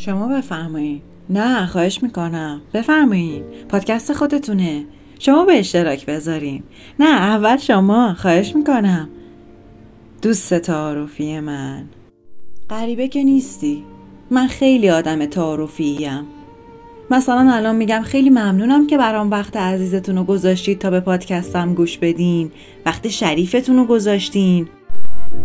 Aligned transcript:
شما 0.00 0.28
بفرمایید 0.28 1.02
نه 1.30 1.66
خواهش 1.66 2.02
می‌کنم. 2.02 2.60
بفرمایید 2.74 3.42
پادکست 3.68 4.12
خودتونه. 4.12 4.84
شما 5.18 5.44
به 5.44 5.58
اشتراک 5.58 6.06
بذارین. 6.06 6.62
نه 6.98 7.06
اول 7.06 7.56
شما. 7.56 8.14
خواهش 8.14 8.56
می‌کنم. 8.56 9.08
دوست 10.22 10.54
تعارفی 10.54 11.40
من. 11.40 11.84
غریبه 12.70 13.08
که 13.08 13.24
نیستی. 13.24 13.84
من 14.30 14.46
خیلی 14.46 14.90
آدم 14.90 15.26
تعارفیم. 15.26 16.26
مثلا 17.10 17.52
الان 17.52 17.76
میگم 17.76 18.02
خیلی 18.04 18.30
ممنونم 18.30 18.86
که 18.86 18.98
برام 18.98 19.30
وقت 19.30 19.56
عزیزتون 19.56 20.16
رو 20.16 20.24
گذاشتید 20.24 20.78
تا 20.78 20.90
به 20.90 21.00
پادکستم 21.00 21.74
گوش 21.74 21.98
بدین. 21.98 22.50
وقت 22.86 23.08
شریفتون 23.08 23.76
رو 23.76 23.84
گذاشتین. 23.84 24.68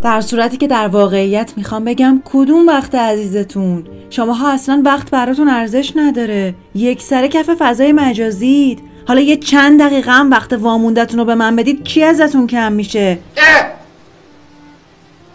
در 0.02 0.22
صورتی 0.22 0.58
که 0.58 0.68
در 0.68 0.88
واقعیت 0.88 1.54
می‌خوام 1.58 1.84
بگم 1.86 2.22
کدوم 2.26 2.68
وقت 2.68 2.96
عزیزتون؟ 2.96 3.84
شماها 4.10 4.52
اصلا 4.52 4.82
وقت 4.86 5.12
براتون 5.12 5.48
ارزش 5.48 5.94
نداره. 5.96 6.54
یک 6.76 7.02
سر 7.02 7.28
کف 7.28 7.50
فضای 7.60 7.92
مجازید 7.92 8.82
حالا 9.08 9.22
یه 9.22 9.38
چند 9.38 9.82
دقیقه 9.82 10.12
هم 10.12 10.32
وقت 10.32 10.54
واموندتون 10.54 11.20
رو 11.20 11.26
به 11.26 11.36
من 11.36 11.56
بدید 11.56 11.84
کی 11.84 12.04
ازتون 12.04 12.48
کم 12.48 12.74
میشه؟ 12.74 13.18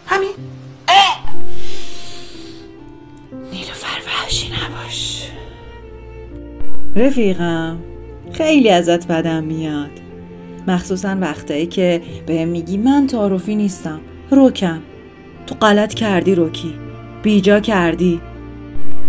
همین. 0.06 0.30
نیلوفر 3.52 4.00
وحشی 4.06 4.48
نباش. 4.48 5.30
رفیقم 6.96 7.78
خیلی 8.32 8.70
ازت 8.70 9.06
بدم 9.06 9.44
میاد. 9.44 9.90
مخصوصا 10.68 11.16
وقتایی 11.20 11.66
که 11.66 12.02
به 12.26 12.44
میگی 12.44 12.76
من 12.76 13.06
تعارفی 13.06 13.54
نیستم. 13.54 14.00
روکم 14.30 14.80
تو 15.46 15.54
غلط 15.54 15.94
کردی 15.94 16.34
روکی 16.34 16.74
بیجا 17.22 17.60
کردی 17.60 18.20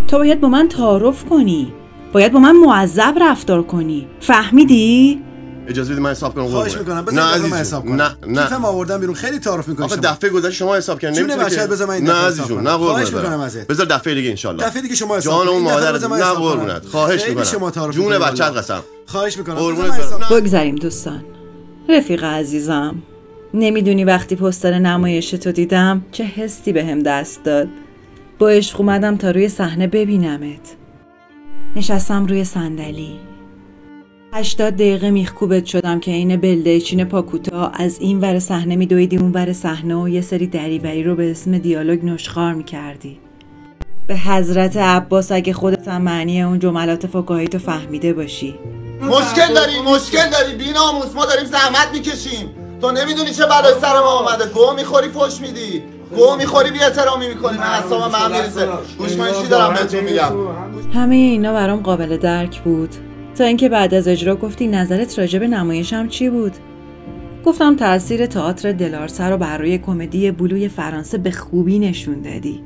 تو 0.07 0.17
باید 0.17 0.41
با 0.41 0.47
من 0.49 0.67
تعارف 0.67 1.25
کنی 1.25 1.73
باید 2.13 2.31
با 2.31 2.39
من 2.39 2.55
معذب 2.55 3.13
رفتار 3.21 3.63
کنی 3.63 4.07
فهمیدی؟ 4.19 5.21
اجازه 5.67 5.91
بدید 5.91 6.03
من 6.03 6.09
حساب 6.11 6.35
کنم 6.35 6.47
خواهش. 6.47 6.77
می‌کنم 6.77 6.95
نه 6.95 7.01
بذار 7.01 7.23
عزیز 7.23 7.51
من 7.51 7.57
حساب. 7.57 7.83
کنم 7.85 8.01
نه 8.01 8.09
نه 8.27 8.41
کیفم 8.43 8.65
آوردم 8.65 8.99
بیرون 8.99 9.15
خیلی 9.15 9.39
تعارف 9.39 9.67
می‌کنی 9.67 9.85
آقا 9.85 9.95
دفعه 9.95 10.29
گذشته 10.29 10.51
شما 10.51 10.75
حساب 10.75 10.99
کردین 10.99 11.19
نمی‌تونی 11.19 11.45
بچه‌ت 11.45 11.59
که- 11.61 11.67
بذار 11.67 11.87
من 11.87 11.93
این 11.93 12.03
نه 12.03 12.31
کنم. 12.47 12.59
نه 12.67 12.77
خواهش 12.77 13.13
می‌کنم. 13.13 13.39
ازت. 13.39 13.67
بذار 13.67 13.85
دفعه 13.85 14.13
دیگه 14.15 14.49
ان 14.49 14.57
دفعه 14.57 14.81
دیگه 14.81 14.95
شما 14.95 15.17
حساب 15.17 15.33
جان 15.33 15.45
کنید. 15.45 15.49
اون 15.49 15.63
مادر 15.73 16.07
نه. 16.07 16.33
قربونت 16.33 16.85
خواهش 16.85 17.29
می‌کنم 17.29 17.69
تعارف 17.69 17.95
جون 17.95 18.19
بچت. 18.19 18.41
قسم 18.41 18.79
خواهش 19.05 19.37
می‌کنم. 19.37 19.55
بگذریم 20.31 20.75
دوستان 20.75 21.23
رفیق 21.89 22.23
عزیزم 22.23 22.95
نمی‌دونی 23.53 24.03
وقتی 24.03 24.35
پستر 24.35 24.79
نمایش 24.79 25.29
تو 25.29 25.51
دیدم 25.51 26.05
چه 26.11 26.23
حسی 26.23 26.73
به 26.73 26.85
هم 26.85 26.99
دست 26.99 27.43
داد. 27.43 27.67
با 28.39 28.49
عشق 28.49 28.79
اومدم 28.79 29.17
تا 29.17 29.31
روی 29.31 29.49
صحنه 29.49 29.87
ببینمت. 29.87 30.75
نشستم 31.75 32.25
روی 32.25 32.43
صندلی. 32.43 33.19
هشتاد 34.33 34.73
دقیقه 34.73 35.11
میخکوبت 35.11 35.65
شدم 35.65 35.99
که 35.99 36.11
این 36.11 36.37
بلدیچین 36.37 37.03
پاکوتا 37.03 37.67
از 37.67 37.99
این 37.99 38.19
ور 38.19 38.39
صحنه 38.39 38.75
میدویدی 38.75 39.17
اون 39.17 39.31
ور 39.31 39.53
صحنه 39.53 39.95
و 39.95 40.09
یه 40.09 40.21
سری 40.21 40.47
دریوری 40.47 41.03
رو 41.03 41.15
به 41.15 41.31
اسم 41.31 41.57
دیالوگ 41.57 42.05
نشخار 42.05 42.53
می‌کردی. 42.53 43.19
به 44.07 44.17
حضرت 44.17 44.77
عباس 44.77 45.31
اگه 45.31 45.53
خودت 45.53 45.87
هم 45.87 46.01
معنی 46.01 46.41
اون 46.41 46.59
جملات 46.59 47.07
فکاهی 47.07 47.47
تو 47.47 47.59
فهمیده 47.59 48.13
باشی. 48.13 48.55
مشکل 49.01 49.53
داری 49.53 49.81
مشکل 49.85 50.29
داری. 50.29 50.55
بی 50.57 50.71
ناموس 50.71 51.15
ما 51.15 51.25
داریم 51.25 51.45
زحمت 51.45 51.87
می‌کشیم. 51.93 52.49
تو 52.81 52.91
نمی‌دونی 52.91 53.31
چه 53.31 53.45
بلای 53.45 53.73
سر 53.81 53.99
ما 53.99 54.19
اومده. 54.19 54.45
گو 54.45 54.73
می‌خوری 54.75 55.07
فش 55.07 55.41
میدی. 55.41 55.83
گو 56.15 56.35
می‌خوری 56.35 56.71
بی 56.71 56.79
احترامی 56.79 57.27
می‌کنی. 57.27 57.57
من 57.57 57.63
اعصابم 57.63 58.11
به 58.11 58.17
هم 58.17 58.31
میریزه. 58.31 58.67
گوش 58.97 59.15
کن 59.17 59.41
چی 59.41 59.47
دارم 59.47 59.73
بهتون 59.73 59.99
میگم؟ 59.99 60.31
همه 60.93 61.15
اینا 61.15 61.53
برام 61.53 61.79
قابل 61.79 62.17
درک 62.17 62.61
بود. 62.61 62.89
تا 63.37 63.43
اینکه 63.43 63.69
بعد 63.69 63.93
از 63.93 64.07
اجرا 64.07 64.35
گفتی 64.35 64.67
نظرت 64.67 65.19
راجع 65.19 65.39
به 65.39 65.47
نمایشم 65.47 66.07
چی 66.07 66.29
بود؟ 66.29 66.53
گفتم 67.45 67.75
تاثیر 67.75 68.25
تئاتر 68.25 68.71
دلارسه 68.71 69.23
رو 69.23 69.37
بر 69.37 69.57
روی 69.57 69.77
کمدی 69.77 70.31
بلوی 70.31 70.67
فرانسه 70.67 71.17
به 71.17 71.31
خوبی 71.31 71.79
نشون 71.79 72.21
دادی. 72.21 72.63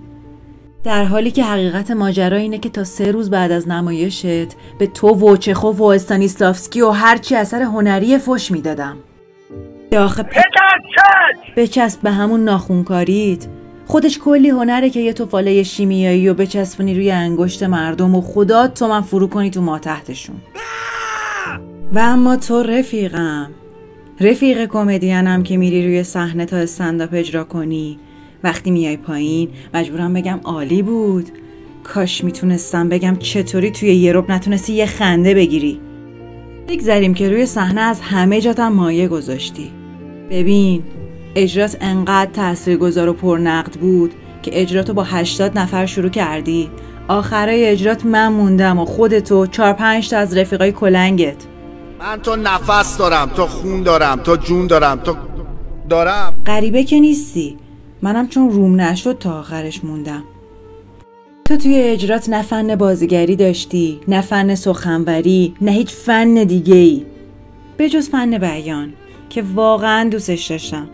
در 0.83 1.03
حالی 1.03 1.31
که 1.31 1.43
حقیقت 1.43 1.91
ماجرا 1.91 2.37
اینه 2.37 2.57
که 2.57 2.69
تا 2.69 2.83
سه 2.83 3.11
روز 3.11 3.29
بعد 3.29 3.51
از 3.51 3.67
نمایشت 3.67 4.47
به 4.79 4.87
تو 4.93 5.07
و 5.07 5.37
چخوف 5.37 5.81
و 5.81 5.83
استانیسلافسکی 5.83 6.81
و 6.81 6.89
هرچی 6.89 7.35
اثر 7.35 7.61
هنری 7.61 8.17
فش 8.17 8.51
می‌دادم. 8.51 8.97
آخه 9.94 10.23
پ... 10.23 10.35
بچسب 11.57 12.01
به 12.01 12.12
همون 12.12 12.44
ناخونکاریت. 12.44 13.47
خودش 13.85 14.19
کلی 14.19 14.50
هنره 14.50 14.90
که 14.90 15.00
یه 15.00 15.13
توفاله 15.13 15.63
شیمیایی 15.63 16.29
و 16.29 16.34
بچسبونی 16.34 16.94
روی 16.96 17.12
انگشت 17.12 17.63
مردم 17.63 18.16
و 18.16 18.22
خدا 18.22 18.68
تو 18.68 18.88
من 18.88 19.01
فرو 19.01 19.28
کنی 19.28 19.50
تو 19.50 19.62
ما 19.62 19.79
تحتشون. 19.79 20.35
و 21.94 22.00
اما 22.00 22.35
تو 22.35 22.63
رفیقم. 22.63 23.51
رفیق 24.19 24.66
کمدینم 24.66 25.44
که 25.44 25.57
میری 25.57 25.85
روی 25.85 26.03
صحنه 26.03 26.46
تا 26.46 26.57
استنداپ 26.57 27.09
اجرا 27.13 27.44
کنی. 27.44 28.00
وقتی 28.44 28.72
میای 28.72 28.97
پایین 28.97 29.50
مجبورم 29.73 30.13
بگم 30.13 30.40
عالی 30.44 30.81
بود. 30.81 31.29
کاش 31.84 32.23
می‌تونستم 32.23 32.90
بگم 32.90 33.16
چطوری 33.16 33.72
توی 33.72 33.96
یه 33.96 34.23
نتونستی 34.29 34.73
یه 34.73 34.85
خنده 34.85 35.34
بگیری. 35.34 35.79
بگذریم 36.67 37.13
که 37.13 37.29
روی 37.29 37.45
صحنه 37.45 37.81
از 37.81 38.01
همه 38.01 38.41
جاتم 38.41 38.67
مایه 38.67 39.07
گذاشتی. 39.07 39.71
ببین 40.29 40.83
اجرات 41.35 41.77
انقدر 41.81 42.31
تاثیرگذار 42.31 43.09
و 43.09 43.13
پرنقد 43.13 43.73
بود 43.73 44.13
که 44.41 44.61
اجراتو 44.61 44.93
با 44.93 45.03
80 45.03 45.59
نفر 45.59 45.85
شروع 45.85 46.09
کردی. 46.09 46.69
آخرای 47.07 47.65
اجرات 47.65 48.05
من 48.05 48.27
موندم 48.27 48.79
و 48.79 48.85
خودتو 48.85 49.47
چهار 49.47 49.73
پنج 49.73 50.09
تا 50.09 50.17
از 50.17 50.37
رفیقای 50.37 50.71
کلنگت. 50.71 51.35
من 51.99 52.21
تو 52.21 52.35
نفس 52.35 52.97
دارم 52.97 53.29
تو 53.35 53.47
خون 53.47 53.83
دارم 53.83 54.19
تو 54.19 54.35
جون 54.35 54.67
دارم 54.67 54.99
تو 54.99 55.15
دارم. 55.89 56.33
غریبه 56.45 56.83
که 56.83 56.99
نیستی. 56.99 57.57
منم 58.01 58.27
چون 58.27 58.49
روم 58.49 58.81
نشد 58.81 59.17
تا 59.17 59.39
آخرش 59.39 59.83
موندم. 59.83 60.23
تو 61.47 61.57
توی 61.57 61.75
اجرات 61.75 62.29
نه 62.29 62.41
فن 62.41 62.75
بازیگری 62.75 63.35
داشتی 63.35 64.00
نه 64.07 64.22
فن 64.22 64.56
سخنوری 64.56 65.53
نه 65.61 65.72
هیچ 65.72 65.94
فن 65.94 66.33
دیگه 66.33 66.75
ای 66.75 67.06
به 67.78 67.89
جز 67.89 68.09
فن 68.09 68.38
بیان 68.38 68.94
که 69.29 69.44
واقعا 69.55 70.09
دوستش 70.09 70.45
داشتم. 70.45 70.89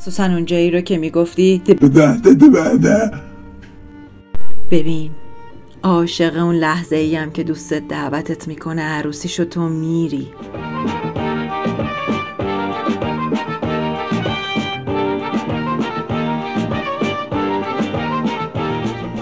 خصوصا 0.00 0.24
اونجایی 0.24 0.70
رو 0.70 0.80
که 0.80 0.98
می‌گفتی 0.98 1.62
ببین 4.70 5.10
عاشق 5.82 6.36
اون 6.36 6.54
لحظه 6.54 6.96
ای 6.96 7.16
هم 7.16 7.30
که 7.30 7.42
دوستت 7.42 7.88
دعوتت 7.88 8.48
می‌کنه 8.48 8.82
عروسیشو 8.82 9.44
تو 9.44 9.68
میری. 9.68 10.28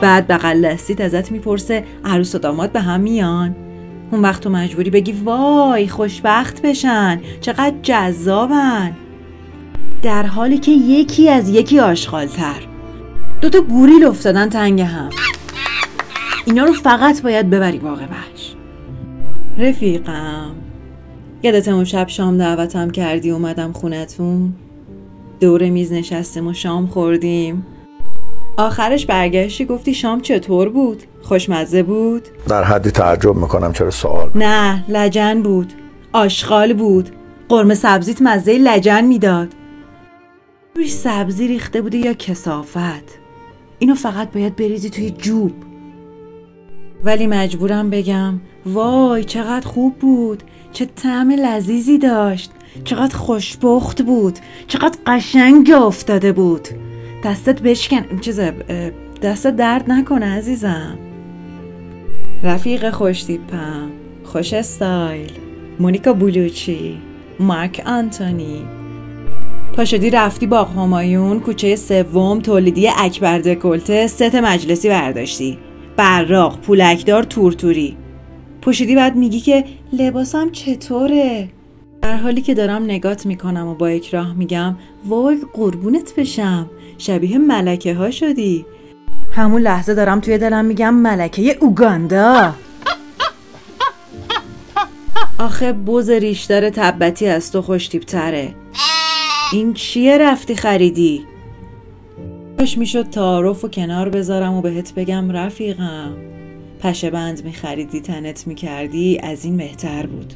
بعد 0.01 0.27
بغل 0.29 0.69
دستیت 0.69 1.01
ازت 1.01 1.33
می‌پرسه 1.33 1.85
عروس 2.05 2.35
و 2.35 2.39
داماد 2.39 2.73
به 2.73 2.81
هم 2.81 3.01
میان. 3.01 3.57
اون 4.13 4.23
وقت 4.23 4.43
تو 4.43 4.51
مجبوری 4.51 4.91
بگی 4.91 5.13
وای 5.13 5.89
خوشبخت 5.89 6.63
بشن 6.63 7.21
چقدر 7.41 7.75
جذابن. 7.83 8.97
در 10.03 10.27
حالی 10.27 10.59
که 10.59 10.71
یکی 10.71 11.29
از 11.29 11.49
یکی 11.49 11.81
آشغالتر. 11.81 12.67
دوتا 13.41 13.61
گوریل 13.61 14.05
افتادن 14.05 14.49
تنگ 14.49 14.81
هم. 14.81 15.11
اینا 16.47 16.65
رو 16.65 16.73
فقط 16.73 17.23
باید 17.23 17.51
ببری 17.51 17.79
باغ 17.79 17.99
وحش. 17.99 18.55
رفیقم 19.59 20.51
یادت 21.43 21.69
اون 21.69 21.85
شب 21.85 22.09
شام 22.09 22.39
دعوتم 22.39 22.91
کردی 22.91 23.31
اومدم 23.31 23.73
خونتون. 23.73 24.53
دور 25.41 25.71
میز 25.71 25.93
نشستیم 25.93 26.47
و 26.47 26.53
شام 26.53 26.87
خوردیم. 26.87 27.67
آخرش 28.57 29.07
برگشتی 29.07 29.65
گفتی 29.65 29.95
شام 29.95 30.21
چطور 30.21 30.69
بود؟ 30.69 31.03
خوشمزه 31.23 31.83
بود؟ 31.83 32.29
در 32.49 32.65
حدی 32.65 32.91
تعجب 32.91 33.37
می‌کنم 33.37 33.73
چرا 33.73 33.91
سوال 33.91 34.31
نه 34.35 34.85
لجن 34.89 35.43
بود. 35.43 35.73
آشغال 36.13 36.73
بود. 36.73 37.11
قرمه 37.49 37.75
سبزیت 37.75 38.23
مزه 38.23 38.59
لجن 38.59 39.05
می‌داد. 39.05 39.49
روش 40.77 40.93
سبزی 40.93 41.49
ریخته 41.49 41.83
بوده 41.83 41.99
یا 41.99 42.15
کسافت؟ 42.15 43.19
اینو 43.79 43.95
فقط 43.95 44.33
باید 44.33 44.57
بریزی 44.57 44.91
توی 44.91 45.11
جوب. 45.11 45.53
ولی 47.05 47.27
مجبورم 47.27 47.91
بگم 47.91 48.41
وای 48.67 49.25
چقدر 49.25 49.67
خوب 49.67 49.99
بود. 49.99 50.43
چه 50.73 50.87
طعم 50.97 51.31
لذیذی 51.31 51.99
داشت. 51.99 52.51
چقدر 52.85 53.17
خوشبخت 53.17 54.03
بود. 54.03 54.39
چقدر 54.67 54.99
قشنگ 55.07 55.71
افتاده 55.71 56.33
بود. 56.33 56.69
دستت 57.25 57.63
بشکن. 57.63 58.19
چیز 58.21 58.41
دستت 59.23 59.57
درد 59.57 59.91
نکنه 59.91 60.27
عزیزم. 60.27 60.99
رفیق 62.43 62.91
خوش 62.91 63.23
تیپم 63.23 63.91
خوش 64.25 64.53
استایل. 64.53 65.31
مونیکا 65.79 66.13
بلوچی 66.13 66.99
مارک 67.41 67.83
آنتونی. 67.87 68.63
پاشدی 69.73 70.11
رفتی 70.11 70.47
با 70.47 70.65
همایون 70.65 71.41
کوچه 71.41 71.77
سوم 71.77 72.41
تولیدی 72.41 72.89
اکبر 72.97 73.39
دکلته 73.39 74.07
ست 74.07 74.35
مجلسی 74.35 74.89
برداشتی. 74.89 75.59
براق 75.97 76.61
پولکدار 76.61 77.23
تورتوری. 77.23 77.97
پوشیدی 78.63 78.97
بعد 78.97 79.17
میگی 79.17 79.41
که 79.41 79.65
لباسم 79.93 80.51
چطوره؟ 80.51 81.49
در 82.03 82.17
حالی 82.17 82.41
که 82.41 82.55
دارم 82.55 82.85
نگات 82.85 83.27
می‌کنم 83.27 83.67
و 83.67 83.75
با 83.75 83.87
اکراه 83.87 84.33
میگم 84.35 84.77
وای 85.07 85.39
قربونت 85.53 86.15
بشم 86.15 86.71
شبیه 86.99 87.39
ملکه 87.39 87.95
ها 87.95 88.11
شدی. 88.11 88.67
همون 89.33 89.63
لحظه 89.63 89.95
دارم 89.95 90.21
توی 90.21 90.39
دلم 90.39 90.65
میگم 90.65 90.95
ملکه 90.95 91.57
اوگاندا. 91.61 92.55
آخه 95.39 95.73
بوز 95.73 96.11
ریشدار 96.11 96.71
تبتی 96.71 97.27
از 97.27 97.53
تو 97.53 97.63
خوشتیب 97.63 98.03
تره 98.03 98.55
این 99.53 99.75
چیه 99.75 100.19
رفتی 100.19 100.55
خریدی؟ 100.55 101.25
کاش 102.59 102.79
می‌شد 102.79 103.11
تعارف 103.11 103.65
و 103.65 103.69
کنار 103.69 104.09
بذارم 104.09 104.55
و 104.55 104.61
بهت 104.61 104.95
بگم 104.95 105.31
رفیقم. 105.31 106.13
پشه 106.81 107.11
بند 107.11 107.45
میخریدی 107.45 108.01
تنت 108.01 108.47
می‌کردی 108.47 109.19
از 109.23 109.45
این 109.45 109.57
بهتر 109.57 110.07
بود. 110.07 110.35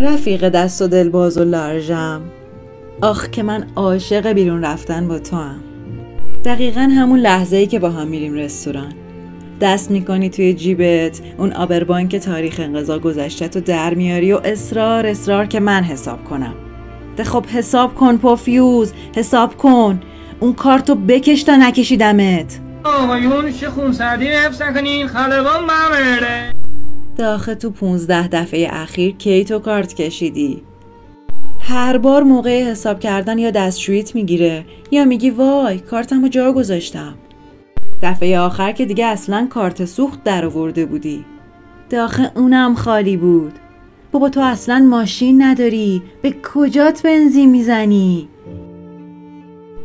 رفیق 0.00 0.48
دست 0.48 0.82
و 0.82 0.86
دل 0.86 1.08
باز 1.08 1.38
و 1.38 1.44
لارژم. 1.44 2.22
آخ 3.00 3.30
که 3.30 3.42
من 3.42 3.66
عاشق 3.76 4.32
بیرون 4.32 4.64
رفتن 4.64 5.08
با 5.08 5.18
تو 5.18 5.36
هم. 5.36 5.60
دقیقا 6.44 6.80
همون 6.80 7.18
لحظه 7.18 7.56
ای 7.56 7.66
که 7.66 7.78
با 7.78 7.90
هم 7.90 8.06
میریم 8.06 8.34
رستوران. 8.34 8.92
دست 9.60 9.90
می‌کنی 9.90 10.30
توی 10.30 10.54
جیبت 10.54 11.20
اون 11.38 11.52
آبربانک 11.52 12.16
تاریخ 12.16 12.60
انقضا 12.60 12.98
گذشته 12.98 13.48
تو 13.48 13.60
در 13.60 13.94
میاری 13.94 14.32
و 14.32 14.40
اصرار 14.44 15.06
اصرار 15.06 15.46
که 15.46 15.60
من 15.60 15.82
حساب 15.82 16.24
کنم. 16.24 16.54
ده 17.16 17.24
خب 17.24 17.46
حساب 17.46 17.94
کن 17.94 18.16
پافیوز 18.16 18.92
حساب 19.16 19.56
کن. 19.56 20.00
اون 20.40 20.52
کارتو 20.52 20.94
بکش 20.94 21.42
تا 21.42 21.56
نکشیدمت. 21.56 22.60
آقایون 22.84 23.52
چه 23.52 23.70
خونسردی 23.70 24.26
حفظ 24.26 24.62
نکنین 24.62 25.08
خلبان 25.08 25.66
بمرده 27.16 27.32
داخل 27.32 27.54
تو 27.54 27.70
پونزده 27.70 28.28
دفعه 28.28 28.68
اخیر 28.72 29.16
کی 29.16 29.44
تو 29.44 29.58
کارت 29.58 29.94
کشیدی. 29.94 30.62
هر 31.60 31.98
بار 31.98 32.22
موقع 32.22 32.70
حساب 32.70 33.00
کردن 33.00 33.38
یا 33.38 33.50
دستشوییت 33.50 34.14
می‌گیره 34.14 34.64
یا 34.90 35.04
میگی 35.04 35.30
وای 35.30 35.78
کارتمو 35.78 36.28
جا 36.28 36.52
گذاشتم. 36.52 37.14
دفعه 38.02 38.38
آخر 38.38 38.72
که 38.72 38.84
دیگه 38.84 39.06
اصلا 39.06 39.46
کارت 39.50 39.84
سوخت 39.84 40.24
در 40.24 40.44
آورده 40.44 40.86
بودی. 40.86 41.24
داخل 41.90 42.26
اونم 42.34 42.74
خالی 42.74 43.16
بود. 43.16 43.52
بابا 44.12 44.28
تو 44.28 44.40
اصلا 44.40 44.78
ماشین 44.90 45.42
نداری 45.42 46.02
به 46.22 46.34
کجات 46.54 47.02
بنزین 47.02 47.50
می‌زنی؟ 47.50 48.28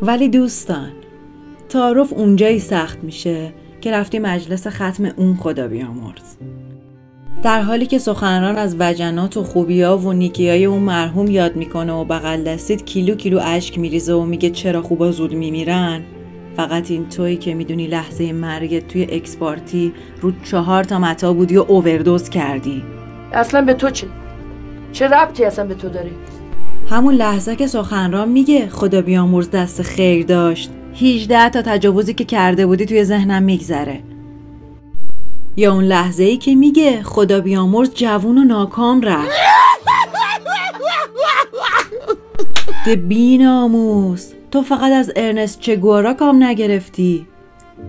ولی 0.01 0.29
دوستان 0.29 0.91
تعارف 1.69 2.13
اونجایی 2.13 2.59
سخت 2.59 3.03
میشه 3.03 3.53
که 3.81 3.91
رفتی 3.91 4.19
مجلس 4.19 4.67
ختم 4.67 5.05
اون 5.15 5.35
خدا 5.35 5.67
بیامرز. 5.67 6.35
در 7.43 7.61
حالی 7.61 7.85
که 7.85 7.97
سخنران 7.97 8.55
از 8.55 8.75
وجنات 8.79 9.37
و 9.37 9.43
خوبیا 9.43 9.97
و 9.97 10.13
نیکیای 10.13 10.65
اون 10.65 10.79
مرحوم 10.79 11.27
یاد 11.27 11.55
می‌کنه 11.55 11.93
و 11.93 12.05
بغل 12.05 12.43
دستید 12.43 12.85
کیلو 12.85 13.15
کیلو 13.15 13.39
اشک 13.43 13.79
میریزه 13.79 14.13
و 14.13 14.25
میگه 14.25 14.49
چرا 14.49 14.81
خوبا 14.81 15.11
زود 15.11 15.33
میمیرن 15.33 16.01
فقط 16.57 16.91
این 16.91 17.09
تویی 17.09 17.37
که 17.37 17.53
می‌دونی 17.53 17.87
لحظه 17.87 18.33
مرگت 18.33 18.87
توی 18.87 19.03
اکسپارتی 19.03 19.93
رو 20.21 20.31
چهار 20.43 20.83
تا 20.83 20.99
متا 20.99 21.33
بودی 21.33 21.57
و 21.57 21.65
اووردوز 21.67 22.29
کردی. 22.29 22.83
اصلا 23.33 23.61
به 23.61 23.73
تو 23.73 23.89
چه؟ 23.89 24.07
چه 24.91 25.07
ربطی 25.07 25.45
اصلا 25.45 25.65
به 25.65 25.75
تو 25.75 25.89
داری 25.89 26.11
همون 26.89 27.13
لحظه 27.13 27.55
که 27.55 27.67
سخنران 27.67 28.29
میگه 28.29 28.69
خدا 28.69 29.01
بیامرز 29.01 29.49
دست 29.49 29.81
خیر 29.81 30.25
داشت 30.25 30.71
18 31.01 31.49
تا 31.49 31.61
تجاوزی 31.61 32.13
که 32.13 32.25
کرده 32.25 32.65
بودی 32.65 32.85
توی 32.85 33.03
ذهنم 33.03 33.43
میگذره. 33.43 34.10
یا 35.57 35.73
اون 35.73 35.83
لحظه 35.83 36.23
ای 36.23 36.37
که 36.37 36.55
میگه 36.55 37.03
خدا 37.03 37.39
بیامرز 37.39 37.93
جوون 37.93 38.37
و 38.37 38.43
ناکام 38.43 39.01
رفت. 39.01 39.31
ده 42.85 42.95
بیناموس 42.95 44.31
تو 44.51 44.61
فقط 44.61 44.91
از 44.91 45.11
ارنست 45.15 45.59
چگوارا 45.59 46.13
کام 46.13 46.43
نگرفتی؟ 46.43 47.27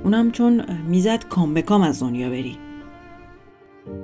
اونم 0.04 0.30
چون 0.30 0.64
می‌زد 0.88 1.24
کام 1.28 1.54
به 1.54 1.62
کام 1.62 1.82
از 1.82 2.00
دنیا 2.00 2.28
بری. 2.30 2.58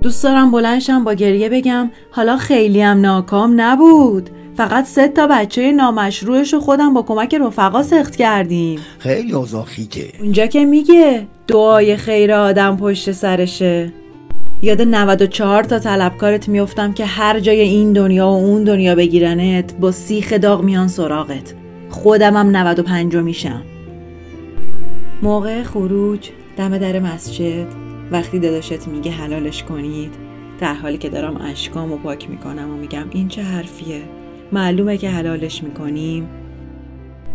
دوست 0.01 0.23
دارم 0.23 0.51
بلنشم 0.51 1.03
با 1.03 1.13
گریه 1.13 1.49
بگم 1.49 1.91
حالا 2.11 2.37
خیلی 2.37 2.81
هم 2.81 3.01
ناکام 3.01 3.53
نبود. 3.61 4.29
فقط 4.55 4.85
سه 4.85 5.07
تا 5.07 5.27
بچه 5.27 5.71
نامشروعش 5.71 6.53
رو 6.53 6.59
خودم 6.59 6.93
با 6.93 7.01
کمک 7.01 7.35
رفقا 7.35 7.83
سخت 7.83 8.15
کردیم. 8.15 8.79
خیلی 8.99 9.33
اوضاع 9.33 9.65
خیته 9.65 10.11
اونجا 10.19 10.45
که 10.45 10.65
میگه 10.65 11.27
دعای 11.47 11.97
خیر 11.97 12.33
آدم 12.33 12.77
پشت 12.77 13.11
سرشه. 13.11 13.93
یاد 14.61 14.81
94 14.81 15.63
تا 15.63 15.79
طلبکارت 15.79 16.49
میفتم 16.49 16.93
که 16.93 17.05
هر 17.05 17.39
جای 17.39 17.61
این 17.61 17.93
دنیا 17.93 18.27
و 18.27 18.35
اون 18.35 18.63
دنیا 18.63 18.95
بگیرنت 18.95 19.73
با 19.79 19.91
سیخ 19.91 20.33
داغ 20.33 20.63
میان 20.63 20.87
سراغت. 20.87 21.53
خودمم 21.89 22.55
95 22.55 23.15
میشم. 23.15 23.61
موقع 25.21 25.63
خروج 25.63 26.29
دم 26.57 26.77
در 26.77 26.99
مسجد. 26.99 27.88
وقتی 28.11 28.39
داداشت 28.39 28.87
میگه 28.87 29.11
حلالش 29.11 29.63
کنید 29.63 30.13
در 30.59 30.73
حالی 30.73 30.97
که 30.97 31.09
دارم 31.09 31.37
اشکامو 31.37 31.97
پاک 31.97 32.29
می‌کنم 32.29 32.71
و 32.71 32.77
میگم 32.77 33.05
این 33.11 33.27
چه 33.27 33.41
حرفیه؟ 33.41 34.01
معلومه 34.51 34.97
که 34.97 35.09
حلالش 35.09 35.63
می‌کنیم. 35.63 36.29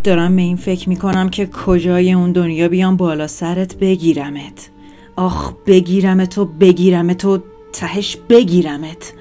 دارم 0.04 0.36
به 0.36 0.42
این 0.42 0.56
فکر 0.56 0.88
می‌کنم 0.88 1.28
که 1.28 1.46
کجای 1.46 2.12
اون 2.12 2.32
دنیا 2.32 2.68
بیام 2.68 2.96
بالا 2.96 3.26
سرت 3.26 3.76
بگیرمت. 3.76 4.70
آخ 5.16 5.52
بگیرمت 5.66 6.38
و 6.38 6.44
بگیرمت 6.44 7.24
و 7.24 7.42
تهش 7.72 8.16
بگیرمت. 8.28 9.12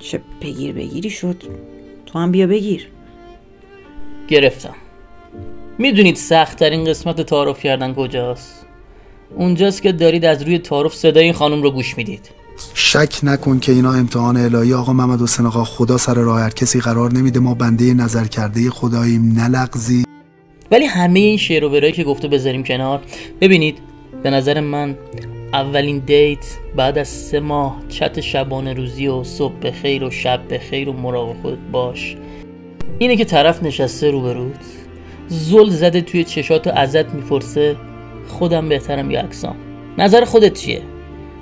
چه 0.00 0.20
بگیر 0.42 0.72
بگیری 0.72 1.10
شد؟ 1.10 1.42
تو 2.06 2.18
هم 2.18 2.32
بیا 2.32 2.46
بگیر. 2.46 2.88
گرفتم. 4.28 4.74
می‌دونید 5.78 6.16
سخت 6.16 6.58
ترین 6.58 6.84
قسمت 6.84 7.20
تعارف 7.20 7.62
کردن 7.62 7.94
کجاست؟ 7.94 8.63
اونجاست 9.36 9.82
که 9.82 9.92
دارید 9.92 10.24
از 10.24 10.42
روی 10.42 10.58
تعارف 10.58 10.94
صدای 10.94 11.24
این 11.24 11.32
خانم 11.32 11.62
رو 11.62 11.70
گوش 11.70 11.96
می‌دید. 11.96 12.30
شک 12.74 13.18
نکن 13.22 13.58
که 13.58 13.72
اینا 13.72 13.92
امتحان 13.92 14.36
الهی 14.36 14.74
آقا 14.74 14.92
محمد 14.92 15.22
حسین 15.22 15.46
آقا 15.46 15.64
خدا 15.64 15.98
سر 15.98 16.14
راه 16.14 16.40
هر 16.40 16.50
کسی 16.50 16.80
قرار 16.80 17.12
نمیده. 17.12 17.40
ما 17.40 17.54
بنده 17.54 17.94
نظر 17.94 18.24
کرده 18.24 18.70
خداییم 18.70 19.32
نلغزی 19.38 20.04
ولی 20.70 20.84
همه 20.84 21.20
این 21.20 21.36
شعر 21.36 21.64
و 21.64 21.90
که 21.90 22.04
گفته 22.04 22.28
بذاریم 22.28 22.62
کنار 22.62 23.00
ببینید 23.40 23.78
به 24.22 24.30
نظر 24.30 24.60
من 24.60 24.96
اولین 25.52 25.98
دیت 25.98 26.44
بعد 26.76 26.98
از 26.98 27.08
سه 27.08 27.40
ماه 27.40 27.76
چت 27.88 28.20
شبانه 28.20 28.72
روزی 28.72 29.06
و 29.06 29.24
صبح 29.24 29.54
بخیر 29.62 30.04
و 30.04 30.10
شب 30.10 30.40
بخیر 30.54 30.88
و 30.88 30.92
مراقب 30.92 31.42
خودت 31.42 31.58
باش. 31.72 32.16
اینه 32.98 33.16
که 33.16 33.24
طرف 33.24 33.62
نشسته 33.62 34.10
روبروت 34.10 34.60
زل 35.28 35.70
زده 35.70 36.00
توی 36.00 36.24
چشات 36.24 36.66
و 36.66 36.70
ازت 36.70 37.14
می‌پرسه 37.14 37.76
خودم 38.28 38.68
بهترم 38.68 39.10
یا 39.10 39.20
اکسام؟ 39.20 39.56
نظر 39.98 40.24
خودت 40.24 40.52
چیه؟ 40.52 40.82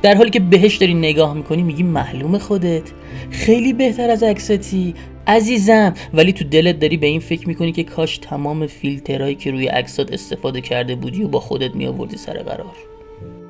در 0.02 0.14
حالی 0.14 0.30
که 0.30 0.40
بهش 0.40 0.76
داری 0.76 0.94
نگاه 0.94 1.34
می‌کنی 1.34 1.62
میگی 1.62 1.82
معلوم 1.82 2.38
خودت. 2.38 2.82
خیلی 3.30 3.72
بهتر 3.72 4.10
از 4.10 4.22
عکستی. 4.22 4.94
عزیزم 5.26 5.94
ولی 6.14 6.32
تو 6.32 6.44
دلت 6.44 6.78
داری 6.78 6.96
به 6.96 7.06
این 7.06 7.20
فکر 7.20 7.48
می‌کنی 7.48 7.72
که 7.72 7.84
کاش 7.84 8.18
تمام 8.18 8.66
فیلترهایی 8.66 9.34
که 9.34 9.50
روی 9.50 9.66
عکسات 9.66 10.12
استفاده 10.12 10.60
کرده 10.60 10.94
بودی 10.94 11.22
و 11.22 11.28
با 11.28 11.40
خودت 11.40 11.74
میآوردی 11.74 12.16
سر 12.16 12.32
قرار. 12.32 12.76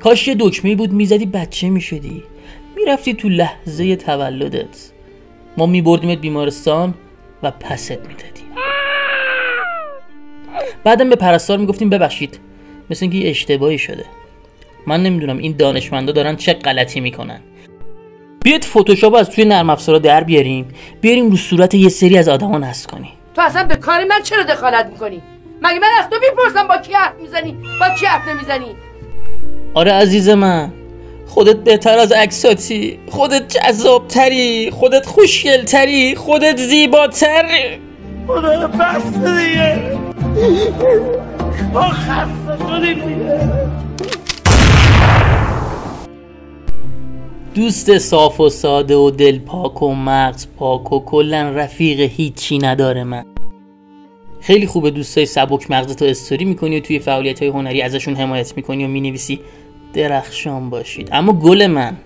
کاش 0.01 0.29
یه 0.29 0.37
دکمه 0.39 0.75
بود 0.75 0.93
می‌زدی 0.93 1.27
بچه 1.27 1.71
می‌شدی. 1.71 2.23
می‌رفتی 2.77 3.15
تو 3.15 3.29
لحظه 3.29 3.97
تولدت. 3.97 4.91
ما 5.57 5.67
میبردیمت 5.67 6.19
بیمارستان 6.19 6.95
و 7.43 7.51
پست 7.51 7.91
می‌دادیم. 7.91 8.45
بعدم 10.85 11.11
به 11.11 11.17
پرستار 11.17 11.59
می‌گفتیم 11.59 11.91
ببخشید. 11.91 12.39
مثل 12.93 13.05
اینکه 13.05 13.19
یه 13.19 13.31
اشتباهی 13.31 13.79
شده. 13.79 14.05
من 14.87 15.03
نمی‌دونم 15.03 15.39
این 15.39 15.55
دانشمندا 15.59 16.13
دارن 16.13 16.37
چه 16.37 16.53
غلطی 16.53 17.01
می‌کنن. 17.01 17.41
بیاید 18.45 18.65
فتوشاپ 18.65 19.15
از 19.15 19.31
توی 19.31 19.45
نرم 19.45 19.71
افزارا 19.71 19.99
در 19.99 20.25
بیاریم. 20.25 20.69
بیاریم 21.01 21.31
رو 21.31 21.37
صورت 21.37 21.75
یه 21.75 21.89
سری 21.89 22.19
از 22.19 22.29
آدما 22.29 22.59
نصب 22.59 22.91
کنیم. 22.91 23.13
تو 23.37 23.43
اصلا 23.43 23.65
به 23.65 23.77
کار 23.77 24.05
من 24.05 24.23
چرا 24.23 24.43
دخالت 24.43 24.87
می‌کنی؟ 24.87 25.23
مگه 25.63 25.79
من 25.79 25.89
از 25.99 26.11
تو 26.11 26.17
می‌پرسم 26.21 26.69
با 26.69 26.77
کی 26.79 26.93
حرف 26.93 27.13
می‌زنی؟ 27.23 27.57
با 27.81 27.95
کی 28.01 28.07
حرف 28.07 28.29
نمی‌زنی؟ 28.29 28.77
آره 29.75 29.93
عزیز 29.93 30.29
من. 30.29 30.73
خودت 31.27 31.57
بهتر 31.57 31.99
از 31.99 32.13
عکساتی. 32.13 32.99
خودت 33.09 33.49
جذابتری. 33.49 34.71
خودت 34.71 35.07
خوشگلتری. 35.07 36.15
خودت 36.15 36.57
زیباتری 36.57 37.81
خدا 38.27 38.69
بس 38.69 39.15
دیگه. 39.15 39.99
ما 41.73 41.89
خسته 41.89 42.67
شدیم 42.69 43.03
دوست 47.55 47.99
صاف 47.99 48.41
و 48.41 48.49
ساده 48.49 48.97
و 48.97 49.11
دل 49.11 49.39
پاک 49.39 49.83
و 49.83 49.95
مغز 49.95 50.47
پاک 50.57 50.93
و 50.93 51.01
کلا 51.01 51.51
رفیق 51.51 52.01
هیچی 52.01 52.59
نداره 52.59 53.05
من. 53.05 53.25
خیلی 54.41 54.67
خوبه 54.67 54.91
دوستای 54.91 55.27
سبک 55.27 55.71
مغزتو 55.71 56.05
استوری 56.05 56.45
می‌کنی 56.45 56.77
و 56.77 56.81
توی 56.81 56.99
فعالیت 56.99 57.43
های 57.43 57.49
هنری 57.49 57.83
ازشون 57.83 58.15
حمایت 58.15 58.57
می‌کنی 58.57 58.85
و 58.85 58.89
می‌نویسی. 58.89 59.41
درخشان 59.95 60.71
باشید. 60.71 61.09
اما 61.13 61.33
گل 61.33 61.67
من 61.67 61.97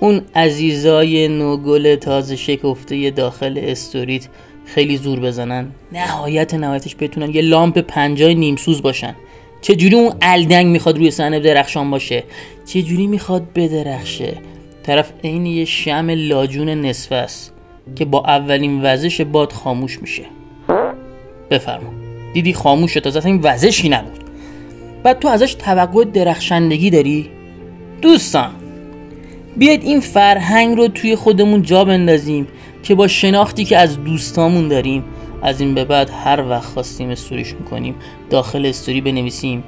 اون 0.00 0.22
عزیزای 0.34 1.28
نوگل 1.28 1.94
تازه 1.94 2.36
شکفته 2.36 3.10
داخل 3.10 3.60
استوریت 3.62 4.28
خیلی 4.74 4.96
زور 4.96 5.20
بزنن 5.20 5.66
نهایت 5.92 6.54
نهایتش 6.54 6.96
بتونن 7.00 7.34
یه 7.34 7.42
لامپ 7.42 7.78
پنجای 7.78 8.34
نیمسوز 8.34 8.82
باشن. 8.82 9.14
چجوری 9.60 9.94
اون 9.94 10.12
الدنگ 10.22 10.66
می‌خواد 10.66 10.98
روی 10.98 11.10
صحنه 11.10 11.40
درخشان 11.40 11.90
باشه؟ 11.90 12.24
چجوری 12.66 13.06
می‌خواد 13.06 13.52
بدرخشه؟ 13.52 14.36
طرف 14.82 15.12
عین 15.24 15.46
یه 15.46 15.64
شمع 15.64 16.10
لاجون 16.10 16.68
نصفه 16.68 17.14
است 17.14 17.52
که 17.96 18.04
با 18.04 18.24
اولین 18.24 18.80
وزش 18.82 19.20
باد 19.20 19.52
خاموش 19.52 20.02
میشه. 20.02 20.22
بفرما. 21.50 21.92
دیدی 22.34 22.52
خاموش 22.52 22.90
شد 22.90 23.00
تازه 23.00 23.26
این 23.26 23.40
وزشی 23.42 23.88
نبود. 23.88 24.24
بعد 25.02 25.18
تو 25.18 25.28
ازش 25.28 25.54
توقع 25.54 26.04
درخشندگی 26.04 26.90
داری؟ 26.90 27.30
دوستان 28.02 28.50
بیاید 29.56 29.84
این 29.84 30.00
فرهنگ 30.00 30.76
رو 30.76 30.88
توی 30.88 31.16
خودمون 31.16 31.62
جا 31.62 31.84
بندازیم. 31.84 32.48
که 32.82 32.94
با 32.94 33.08
شناختی 33.08 33.64
که 33.64 33.78
از 33.78 34.04
دوستامون 34.04 34.68
داریم 34.68 35.04
از 35.42 35.60
این 35.60 35.74
به 35.74 35.84
بعد 35.84 36.10
هر 36.10 36.48
وقت 36.48 36.64
خواستیم 36.64 37.10
استوریشون 37.10 37.62
کنیم 37.62 37.94
داخل 38.30 38.66
استوری 38.66 39.00
بنویسیم. 39.00 39.64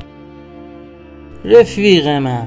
رفیق 1.45 2.09
من 2.09 2.47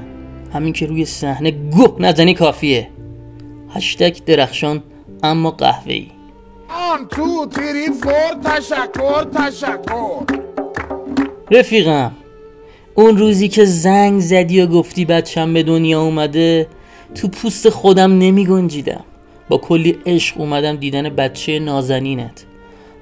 همین 0.52 0.72
که 0.72 0.86
روی 0.86 1.04
صحنه 1.04 1.50
گوه 1.50 1.96
نزنی 1.98 2.34
کافیه. 2.34 2.88
هشتگ 3.70 4.16
درخشان 4.26 4.82
اما 5.22 5.50
قهوه‌ای. 5.50 6.06
آن 6.68 7.08
تو 7.08 7.46
تیری 7.46 7.86
فور 8.02 8.34
تشکر 8.44 9.24
تشکر. 9.24 10.24
رفیقم 11.50 12.12
اون 12.94 13.18
روزی 13.18 13.48
که 13.48 13.64
زنگ 13.64 14.20
زدی 14.20 14.60
و 14.60 14.66
گفتی 14.66 15.04
بچم 15.04 15.54
به 15.54 15.62
دنیا 15.62 16.02
اومده 16.02 16.66
تو 17.14 17.28
پوست 17.28 17.68
خودم 17.68 18.18
نمی 18.18 18.46
گنجیدم. 18.46 19.04
با 19.48 19.58
کلی 19.58 19.96
عشق 20.06 20.40
اومدم 20.40 20.76
دیدن 20.76 21.08
بچه 21.08 21.58
نازنینت 21.58 22.44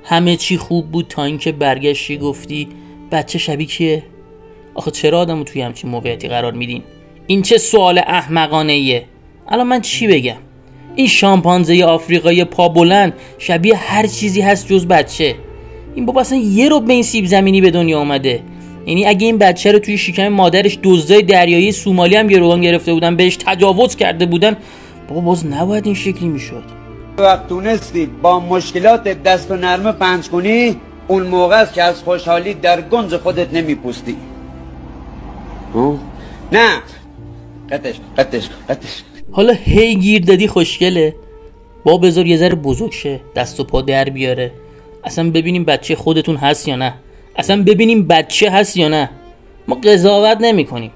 همه 0.05 0.37
چی 0.37 0.57
خوب 0.57 0.91
بود 0.91 1.07
تا 1.09 1.25
اینکه 1.25 1.53
برگشتی 1.53 2.19
گفتی 2.19 2.69
بچه 3.11 3.39
شبیه 3.39 3.67
کیه؟ 3.67 4.03
آخه 4.75 4.91
چرا 4.91 5.21
آدمو 5.21 5.45
توی 5.45 5.63
همچین 5.63 5.91
موقعیتی 5.91 6.29
قرار 6.29 6.53
میدین؟ 6.53 6.83
این 7.27 7.43
چه 7.43 7.59
سوال 7.59 7.99
احمقانه 7.99 8.73
ایه؟ 8.73 9.05
الان 9.49 9.67
من 9.67 9.81
چی 9.81 10.07
بگم؟ 10.07 10.37
این 10.97 11.07
شامپانزه 11.07 11.85
آفریقایی 11.85 12.45
پا 12.45 12.69
بلند 12.69 13.13
شبیه 13.39 13.77
هر 13.77 14.07
چیزی 14.07 14.41
هست 14.41 14.69
جز 14.69 14.87
بچه 14.87 15.35
این 15.95 16.07
بابا 16.07 16.21
اصلا 16.21 16.39
یه 16.39 16.69
رو 16.69 16.81
به 16.81 16.93
این 16.93 17.03
سیب 17.03 17.25
زمینی 17.25 17.61
به 17.61 17.71
دنیا 17.71 17.99
اومده 17.99 18.41
یعنی 18.87 19.05
اگه 19.05 19.27
این 19.27 19.39
بچه 19.39 19.73
رو 19.73 19.79
توی 19.79 19.99
شکم 19.99 20.29
مادرش 20.29 20.79
دزدای 20.83 21.23
دریایی 21.23 21.73
سومالی 21.73 22.17
هم 22.17 22.27
گروگان 22.27 22.61
گرفته 22.61 22.93
بودن 22.93 23.17
بهش 23.17 23.37
تجاوز 23.37 23.97
کرده 23.97 24.27
بودن 24.27 24.57
بابا 25.13 25.21
باز 25.21 25.47
نباید 25.47 25.87
این 25.87 25.95
شکلی 25.95 26.29
می‌شد. 26.29 26.63
وقت 27.19 27.49
تونستی 27.49 28.07
با 28.07 28.41
مشکلات 28.41 29.05
دست 29.05 29.51
و 29.51 29.57
نرمه 29.57 29.93
پنج 29.93 30.29
کنی 30.29 30.77
اون 31.09 31.23
موقع 31.23 31.63
است 31.63 31.73
که 31.73 31.83
از 31.83 32.03
خوشحالی 32.03 32.55
در 32.55 32.81
گنج 32.81 33.17
خودت 33.17 33.55
نمیپوستی. 33.55 34.17
ها؟ 35.75 35.99
نه. 36.53 36.69
قطش 37.71 37.95
قطش 38.19 38.49
قطش. 38.69 39.03
حالا 39.33 39.53
هی 39.53 39.97
گیر 39.97 40.25
دادی 40.25 40.47
خوشگله؟ 40.47 41.15
با 41.85 41.97
بذار 41.97 42.27
یه 42.27 42.37
ذره 42.37 42.55
بزرگ 42.55 42.93
شه 42.93 43.21
دست 43.37 43.61
و 43.61 43.65
پا 43.65 43.83
در 43.83 44.05
بیاره. 44.05 44.53
اصلا 45.05 45.31
ببینیم 45.31 45.65
بچه 45.65 45.95
خودتون 45.95 46.37
هست 46.37 46.69
یا 46.69 46.77
نه. 46.77 46.95
اصلا 47.37 47.63
ببینیم 47.63 48.07
بچه 48.07 48.51
هست 48.51 48.77
یا 48.77 48.89
نه. 48.89 49.11
ما 49.69 49.75
قضاوت 49.75 50.39
نمی 50.41 50.65
کنیم 50.65 50.91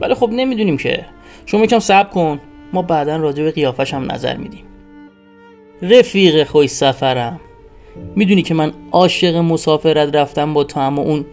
ولی 0.00 0.14
خب 0.14 0.30
نمی‌دونیم 0.32 0.76
که. 0.76 1.04
شما 1.46 1.64
یکم 1.64 1.78
صبر 1.78 2.08
کن. 2.08 2.40
ما 2.72 2.82
بعدا 2.82 3.16
راجع 3.16 3.42
به 3.42 3.50
قیافش 3.50 3.94
هم 3.94 4.12
نظر 4.12 4.36
میدیم. 4.36 4.64
رفیق 5.82 6.44
خوش 6.44 6.70
سفرم. 6.70 7.40
می‌دونی 8.16 8.42
که 8.42 8.54
من 8.54 8.72
عاشق 8.92 9.36
مسافرت 9.36 10.16
رفتم 10.16 10.54
با 10.54 10.64
تو 10.64 10.80
اما 10.80 11.02
اون 11.02 11.24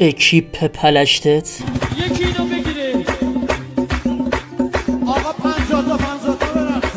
اکیپ 0.00 0.64
پلشتت؟ 0.66 1.60
یکی 1.96 2.24
اینو 2.24 2.44
بگیره 2.44 3.04
آقا 5.06 5.32
پنجاه 5.32 5.84
تا 5.88 5.96
پنجاه 5.96 6.38
تا 6.38 6.46
برقص 6.54 6.96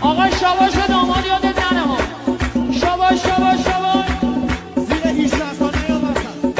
آقا 0.00 0.30
شاباش 0.30 0.88
داماد 0.88 1.24
یادت 1.26 1.72
ننما 1.72 1.98
شاباش 2.80 3.22
شاباش 3.22 3.60
شاباش 3.66 4.06
زیر 4.76 5.24
18 5.24 5.38
تا 5.58 5.70
نیامدن 5.88 6.54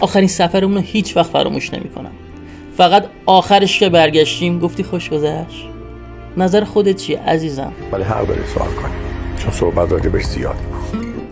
آخرین 0.00 0.28
سفرمون 0.28 0.74
رو 0.74 0.80
هیچ 0.80 1.16
وقت 1.16 1.30
فراموش 1.30 1.74
نمی‌کنم. 1.74 2.12
فقط 2.80 3.04
آخرش 3.26 3.78
که 3.78 3.88
برگشتیم 3.88 4.58
گفتی 4.58 4.82
خوش 4.82 5.10
گذشت. 5.10 5.64
نظر 6.36 6.64
خودت 6.64 6.96
چیه 6.96 7.18
عزیزم؟ 7.18 7.72
ولی 7.92 8.02
حق 8.02 8.26
داری 8.26 8.40
سوال 8.54 8.68
کنی 8.68 8.92
چون 9.42 9.52
صحبت 9.52 9.92
راجبش 9.92 10.24
زیاد 10.24 10.54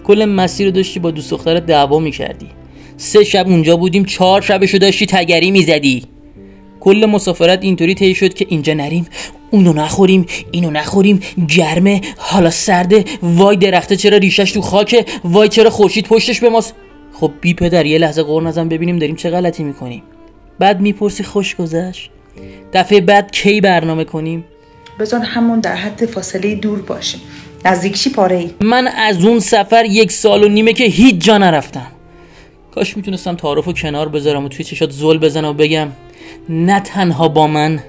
کل 0.04 0.24
مسیر 0.24 0.66
رو 0.66 0.72
داشتی 0.72 1.00
با 1.00 1.10
دوست 1.10 1.30
دخترت 1.30 1.66
دعوا 1.66 1.98
می‌کردی. 1.98 2.46
سه 2.96 3.24
شب 3.24 3.46
اونجا 3.46 3.76
بودیم 3.76 4.04
چهار 4.04 4.42
شبشو 4.42 4.78
داشتی 4.78 5.06
تگری 5.06 5.50
می‌زدی. 5.50 6.02
کل 6.80 7.06
مسافرت 7.06 7.62
اینطوری 7.62 7.94
طی 7.94 8.14
شد 8.14 8.34
که 8.34 8.46
اینجا 8.48 8.74
نریم 8.74 9.06
اونو 9.50 9.72
نخوریم 9.72 10.26
اینو 10.50 10.70
نخوریم 10.70 11.20
گرمه 11.56 12.00
حالا 12.16 12.50
سرده 12.50 13.04
وای 13.22 13.56
درخته 13.56 13.96
چرا 13.96 14.16
ریشش 14.16 14.52
تو 14.52 14.60
خاکه 14.60 15.04
وای 15.24 15.48
چرا 15.48 15.70
خورشید 15.70 16.06
پشتش 16.06 16.40
به 16.40 16.48
ماست. 16.48 16.74
خب 17.12 17.30
بی 17.40 17.54
پدر 17.54 17.86
یه 17.86 17.98
لحظه 17.98 18.22
قور 18.22 18.42
نزن 18.42 18.68
ببینیم 18.68 18.98
داریم 18.98 19.16
چه 19.16 19.30
غلطی 19.30 19.64
می‌کنیم. 19.64 20.02
بعد 20.58 20.80
می‌پرسی 20.80 21.24
خوش 21.24 21.56
گذشت. 21.56 22.10
دفعه 22.72 23.00
بعد 23.00 23.30
کی 23.30 23.60
برنامه 23.60 24.04
کنیم؟ 24.04 24.44
بذار 25.00 25.20
همون 25.20 25.60
در 25.60 25.74
حد 25.74 26.06
فاصله 26.06 26.54
دور 26.54 26.82
باشیم. 26.82 27.20
نزدیکشی 27.64 28.10
پاره 28.10 28.36
ای 28.36 28.50
من 28.60 28.88
از 28.88 29.24
اون 29.24 29.40
سفر 29.40 29.84
یک 29.84 30.12
سال 30.12 30.44
و 30.44 30.48
نیمه 30.48 30.72
که 30.72 30.84
هیچ 30.84 31.24
جا 31.24 31.38
نرفتم. 31.38 31.86
کاش 32.74 32.96
می‌تونستم 32.96 33.34
تعارف 33.34 33.68
و 33.68 33.72
کنار 33.72 34.08
بذارم 34.08 34.44
و 34.44 34.48
توی 34.48 34.64
چشات 34.64 34.90
زل 34.90 35.18
بزنم 35.18 35.48
و 35.48 35.52
بگم 35.52 35.88
نه 36.48 36.80
تنها 36.80 37.28
با 37.28 37.46
من 37.46 37.80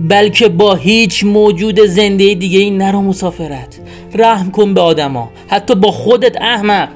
بلکه 0.00 0.48
با 0.48 0.74
هیچ 0.74 1.24
موجود 1.24 1.80
زنده 1.80 2.34
دیگه 2.34 2.58
ای 2.58 2.70
نرو 2.70 3.02
مسافرت. 3.02 3.80
رحم 4.14 4.50
کن 4.50 4.74
به 4.74 4.80
آدما. 4.80 5.30
حتی 5.48 5.74
با 5.74 5.90
خودت 5.90 6.42
احمق. 6.42 6.88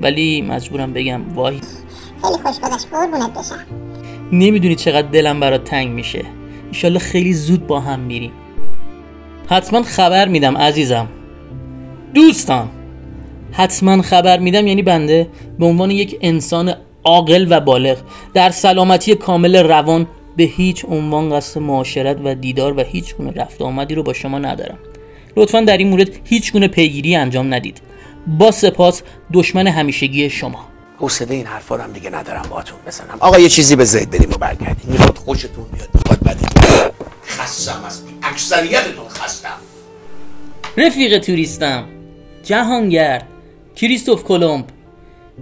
ولی 0.00 0.42
مجبورم 0.42 0.92
بگم 0.92 1.34
وای. 1.34 1.60
خیلی 2.22 2.38
خوش 2.42 2.60
گذشت. 2.60 2.86
قربونت 2.92 3.30
بشم. 3.30 3.89
نمی‌دونی 4.32 4.74
چقدر 4.74 5.08
دلم 5.08 5.40
برات 5.40 5.64
تنگ 5.64 5.88
میشه. 5.88 6.24
ایشالله 6.72 6.98
خیلی 6.98 7.32
زود 7.32 7.66
با 7.66 7.80
هم 7.80 8.00
میریم. 8.00 8.32
حتما 9.48 9.82
خبر 9.82 10.28
میدم 10.28 10.56
عزیزم. 10.56 11.08
دوستان 12.14 12.68
حتما 13.52 14.02
خبر 14.02 14.38
میدم 14.38 14.66
یعنی 14.66 14.82
بنده 14.82 15.28
به 15.58 15.66
عنوان 15.66 15.90
یک 15.90 16.18
انسان 16.20 16.74
عاقل 17.04 17.46
و 17.50 17.60
بالغ 17.60 17.98
در 18.34 18.50
سلامتی 18.50 19.14
کامل 19.14 19.56
روان 19.56 20.06
به 20.36 20.44
هیچ 20.44 20.84
عنوان 20.84 21.30
قصد 21.30 21.60
معاشرت 21.60 22.16
و 22.24 22.34
دیدار 22.34 22.78
و 22.78 22.80
هیچ 22.80 23.14
گونه 23.14 23.30
رفت 23.30 23.62
آمدی 23.62 23.94
رو 23.94 24.02
با 24.02 24.12
شما 24.12 24.38
ندارم. 24.38 24.78
لطفا 25.36 25.60
در 25.60 25.76
این 25.76 25.88
مورد 25.88 26.10
هیچ 26.24 26.52
گونه 26.52 26.68
پیگیری 26.68 27.16
انجام 27.16 27.54
ندید. 27.54 27.80
با 28.26 28.50
سپاس 28.50 29.02
دشمن 29.32 29.66
همیشگی 29.66 30.30
شما. 30.30 30.69
حوصله 31.00 31.34
این 31.34 31.46
حرفا 31.46 31.76
رو 31.76 31.82
هم 31.82 31.92
دیگه 31.92 32.10
ندارم 32.10 32.42
باهاتون 32.50 32.78
بزنم. 32.86 33.16
آقا 33.20 33.38
یه 33.38 33.48
چیزی 33.48 33.76
به 33.76 33.84
زید 33.84 34.10
بریم 34.10 34.30
و 34.30 34.36
برگردیم. 34.36 34.92
می‌خواد 34.92 35.18
خوشتون 35.18 35.64
بیاد 35.72 35.88
می‌خواد 35.94 36.18
بدتون 36.20 36.90
خستم 37.26 37.84
از 37.86 38.02
اکثریتتون 38.22 39.08
خستم. 39.08 39.58
رفیق 40.76 41.18
توریستم. 41.18 41.84
جهانگرد. 42.44 43.26
کریستوف 43.76 44.24
کلمب 44.24 44.64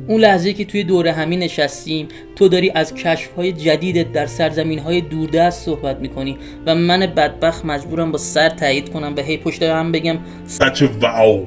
اون 0.08 0.20
لحظه 0.20 0.52
که 0.52 0.64
توی 0.64 0.84
دوره 0.84 1.12
همین 1.12 1.38
نشستیم 1.38 2.08
تو 2.36 2.48
داری 2.48 2.70
از 2.70 2.94
کشف 2.94 3.34
های 3.36 3.52
جدیدت 3.52 4.12
در 4.12 4.26
سرزمین 4.26 4.78
های 4.78 5.00
دوردست 5.00 5.64
صحبت 5.64 5.96
می‌کنی 5.96 6.38
و 6.66 6.74
من 6.74 7.00
بدبخت 7.00 7.64
مجبورم 7.64 8.12
با 8.12 8.18
سر 8.18 8.48
تایید 8.48 8.92
کنم 8.92 9.14
و 9.16 9.20
هی 9.20 9.36
پشت 9.36 9.62
هم 9.62 9.92
بگم 9.92 10.18
سچ 10.46 10.82
واو. 11.00 11.46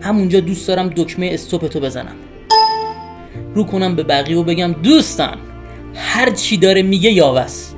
همونجا 0.00 0.40
دوست 0.40 0.68
دارم 0.68 0.88
دکمه 0.88 1.30
استوپ 1.32 1.66
تو 1.68 1.80
بزنم. 1.80 2.16
رو 3.54 3.64
کنم 3.64 3.96
به 3.96 4.02
بقیه 4.02 4.36
و 4.36 4.42
بگم 4.42 4.72
دوستان 4.72 5.38
هر 5.94 6.30
چی 6.30 6.56
داره 6.56 6.82
میگه 6.82 7.10
یاوس 7.10 7.72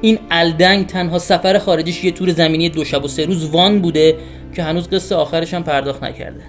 این 0.00 0.18
الدنگ 0.30 0.86
تنها 0.86 1.18
سفر 1.18 1.58
خارجیش 1.58 2.04
یه 2.04 2.10
تور 2.10 2.30
زمینی 2.30 2.68
دو 2.68 2.84
شب 2.84 3.04
و 3.04 3.08
سه 3.08 3.24
روز 3.24 3.50
وان 3.50 3.80
بوده 3.80 4.16
که 4.54 4.62
هنوز 4.62 4.88
قصه 4.88 5.14
آخرش 5.14 5.54
هم 5.54 5.64
پرداخت 5.64 6.04
نکرده. 6.04 6.42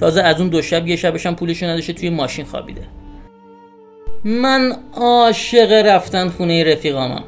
تازه 0.00 0.22
از 0.22 0.40
اون 0.40 0.48
دو 0.48 0.62
شب 0.62 0.88
یه 0.88 0.96
شبش 0.96 1.26
هم 1.26 1.36
پولش 1.36 1.62
نداشته 1.62 1.92
توی 1.92 2.10
ماشین 2.10 2.44
خوابیده. 2.44 2.82
من 4.24 4.76
عاشق 4.92 5.72
رفتن 5.86 6.28
خونه 6.28 6.72
رفیقامم. 6.72 7.24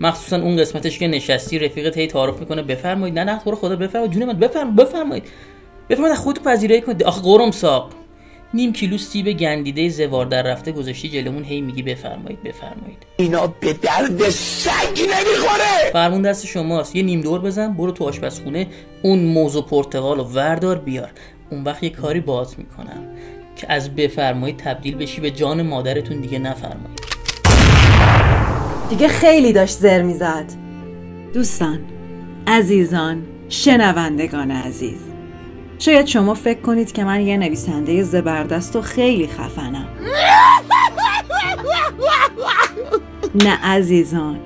مخصوصا 0.00 0.36
اون 0.36 0.56
قسمتش 0.56 0.98
که 0.98 1.08
نشستی 1.08 1.58
رفیقت 1.58 1.98
هی 1.98 2.06
تعارف 2.06 2.40
می‌کنه 2.40 2.62
بفرمایید. 2.62 3.18
نه 3.18 3.24
نه 3.24 3.40
تو 3.44 3.54
خدا 3.54 3.76
بفرمایید 3.76 4.14
جون 4.14 4.24
من 4.24 4.32
بفرم 4.32 4.76
بفرمایید. 4.76 5.24
بفرمایید 5.90 6.16
از 6.16 6.22
خودتون 6.22 6.44
پذیرایی 6.44 6.80
کنید. 6.80 7.02
آخه 7.04 7.22
قرم 7.22 7.50
ساق 7.50 7.90
نیم 8.54 8.72
کیلو 8.72 8.98
سیب 8.98 9.32
گندیده 9.32 9.88
زوار 9.88 10.26
در 10.26 10.42
رفته 10.42 10.72
گذاشتی 10.72 11.08
جلومون 11.08 11.44
هی 11.44 11.60
میگی 11.60 11.82
بفرمایید 11.82 12.42
بفرمایید. 12.42 12.98
اینا 13.16 13.46
به 13.46 13.72
درد 13.72 14.28
سگ 14.30 15.00
نمی‌خوره! 15.00 15.90
فرمون 15.92 16.22
دست 16.22 16.46
شماست. 16.46 16.96
یه 16.96 17.02
نیم 17.02 17.20
دور 17.20 17.40
بزن 17.40 17.72
برو 17.72 17.92
تو 17.92 18.04
آشپزخونه 18.04 18.66
اون 19.02 19.18
موز 19.18 19.56
و 19.56 19.62
پرتقال 19.62 20.20
و 20.20 20.22
وردار 20.22 20.78
بیار. 20.78 21.10
اون 21.50 21.64
وقت 21.64 21.82
یه 21.82 21.90
کاری 21.90 22.20
باز 22.20 22.58
می‌کنم 22.58 23.02
که 23.56 23.72
از 23.72 23.96
بفرمایید 23.96 24.56
تبدیل 24.56 24.96
بشی 24.96 25.20
به 25.20 25.30
جان 25.30 25.62
مادرتون 25.62 26.20
دیگه 26.20 26.38
نفرمایید. 26.38 27.00
دیگه 28.90 29.08
خیلی 29.08 29.52
داشت 29.52 29.78
زر 29.78 30.02
می‌زد. 30.02 30.52
دوستان 31.34 31.78
عزیزان 32.46 33.26
شنوندگان 33.48 34.50
عزیز. 34.50 35.07
شاید 35.78 36.06
شما 36.06 36.34
فکر 36.34 36.60
کنید 36.60 36.92
که 36.92 37.04
من 37.04 37.20
یه 37.20 37.36
نویسنده 37.36 38.02
زبردست 38.02 38.76
و 38.76 38.82
خیلی 38.82 39.26
خفنم. 39.26 39.88
نه 43.34 43.58
عزیزان. 43.62 44.38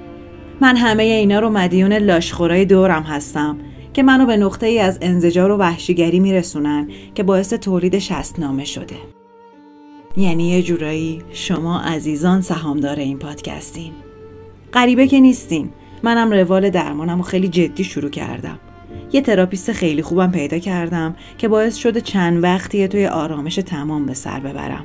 من 0.60 0.76
همه 0.76 1.02
اینا 1.02 1.40
رو 1.40 1.50
مدیون 1.50 1.92
لاشخورای 1.92 2.64
دورم 2.64 3.02
هستم 3.02 3.58
که 3.92 4.02
منو 4.02 4.26
به 4.26 4.36
نقطه 4.36 4.66
ای 4.66 4.78
از 4.78 4.98
انزجار 5.02 5.50
و 5.50 5.56
وحشیگری 5.56 6.20
میرسونن 6.20 6.88
که 7.14 7.22
باعث 7.22 7.52
تولید 7.52 7.98
شستنامه 7.98 8.64
شده. 8.64 8.96
یعنی 10.16 10.48
یه 10.48 10.62
جورایی 10.62 11.22
شما 11.32 11.80
عزیزان 11.80 12.40
سهامدار 12.40 12.96
این 12.96 13.18
پادکستین. 13.18 13.92
غریبه 14.72 15.06
که 15.06 15.20
نیستین. 15.20 15.70
منم 16.02 16.32
روال 16.32 16.70
درمانم 16.70 17.20
و 17.20 17.22
خیلی 17.22 17.48
جدی 17.48 17.84
شروع 17.84 18.10
کردم. 18.10 18.58
یه 19.12 19.20
تراپیست 19.20 19.72
خیلی 19.72 20.02
خوبم 20.02 20.30
پیدا 20.30 20.58
کردم 20.58 21.16
که 21.38 21.48
باعث 21.48 21.76
شده 21.76 22.00
چند 22.00 22.42
وقتیه 22.42 22.88
توی 22.88 23.06
آرامش 23.06 23.54
تمام 23.54 24.06
به 24.06 24.14
سر 24.14 24.40
ببرم. 24.40 24.84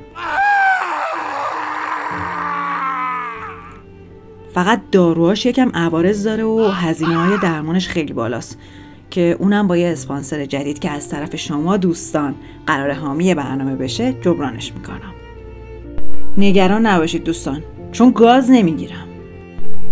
فقط 4.54 4.80
داروهاش 4.92 5.46
یکم 5.46 5.70
عوارض 5.74 6.24
داره 6.24 6.44
و 6.44 6.70
هزینه 6.74 7.16
های 7.16 7.38
درمانش 7.38 7.88
خیلی 7.88 8.12
بالاست 8.12 8.58
که 9.10 9.36
اونم 9.38 9.66
با 9.66 9.76
یه 9.76 9.88
اسپانسر 9.88 10.44
جدید 10.44 10.78
که 10.78 10.90
از 10.90 11.08
طرف 11.08 11.36
شما 11.36 11.76
دوستان 11.76 12.34
قرار 12.66 12.92
حامی 12.92 13.34
برنامه 13.34 13.76
بشه 13.76 14.12
جبرانش 14.12 14.72
می‌کنم. 14.72 15.14
نگران 16.38 16.86
نباشید 16.86 17.24
دوستان 17.24 17.62
چون 17.92 18.10
گاز 18.10 18.50
نمی‌گیرم. 18.50 19.07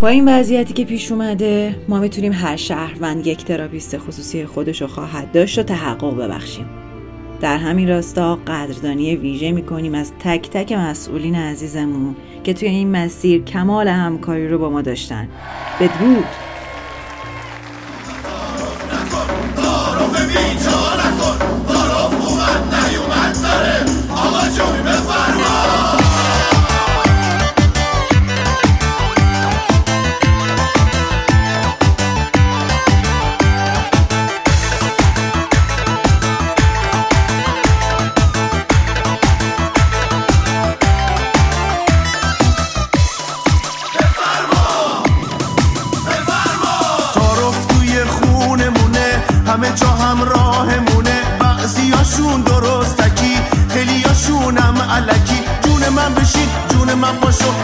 با 0.00 0.08
این 0.08 0.28
وضعیتی 0.28 0.74
که 0.74 0.84
پیش 0.84 1.12
اومده 1.12 1.74
ما 1.88 2.00
می‌تونیم 2.00 2.32
هر 2.32 2.56
شهروند 2.56 3.26
یک 3.26 3.44
تراپیست 3.44 3.98
خصوصی 3.98 4.46
خودش 4.46 4.82
رو 4.82 4.86
خواهد 4.86 5.32
داشت 5.32 5.58
و 5.58 5.62
تحقق 5.62 6.16
ببخشیم. 6.16 6.66
در 7.40 7.56
همین 7.56 7.88
راستا 7.88 8.36
قدردانی 8.36 9.16
ویژه 9.16 9.52
می‌کنیم 9.52 9.94
از 9.94 10.12
تک 10.18 10.50
تک 10.50 10.72
مسئولین 10.72 11.34
عزیزمون 11.34 12.16
که 12.44 12.54
توی 12.54 12.68
این 12.68 12.90
مسیر 12.90 13.42
کمال 13.42 13.88
همکاری 13.88 14.48
رو 14.48 14.58
با 14.58 14.70
ما 14.70 14.82
داشتن. 14.82 15.28
بدرود! 15.80 16.24
جون 57.20 57.55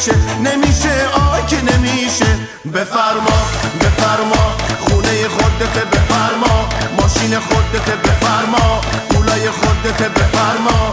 نمیشه 0.00 0.16
نمیشه 0.44 0.92
آی 1.32 1.42
که 1.46 1.56
نمیشه. 1.56 2.24
بفرما 2.74 3.38
بفرما 3.80 4.56
خونه 4.80 5.28
خودت 5.28 5.86
بفرما. 5.92 6.68
ماشین 7.00 7.38
خودت 7.38 7.90
بفرما 7.90 8.80
پولای 9.10 9.50
خودت 9.50 10.02
بفرما. 10.02 10.92